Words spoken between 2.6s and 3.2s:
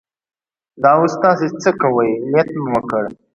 وکړ.